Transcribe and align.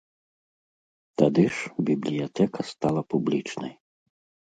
Тады 1.23 1.45
ж 1.59 1.87
бібліятэка 1.91 2.69
стала 2.73 3.01
публічнай. 3.15 3.73